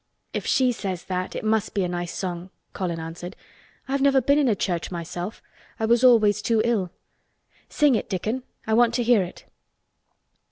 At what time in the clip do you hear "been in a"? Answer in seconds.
4.19-4.55